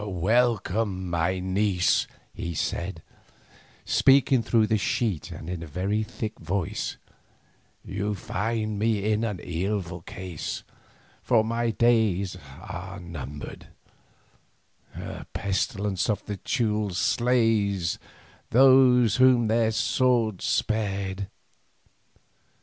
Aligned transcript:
"Welcome, 0.03 1.11
niece," 1.11 2.07
he 2.33 2.55
said, 2.55 3.03
speaking 3.85 4.41
through 4.41 4.65
the 4.65 4.79
sheet 4.79 5.29
and 5.29 5.47
in 5.47 5.61
a 5.61 6.03
thick 6.03 6.39
voice; 6.39 6.97
"you 7.85 8.15
find 8.15 8.79
me 8.79 9.11
in 9.11 9.23
an 9.23 9.39
evil 9.41 10.01
case, 10.01 10.63
for 11.21 11.43
my 11.43 11.69
days 11.69 12.35
are 12.61 12.99
numbered, 12.99 13.67
the 14.95 15.27
pestilence 15.33 16.09
of 16.09 16.25
the 16.25 16.37
Teules 16.37 16.97
slays 16.97 17.99
those 18.49 19.17
whom 19.17 19.45
their 19.49 19.69
swords 19.69 20.45
spared. 20.45 21.27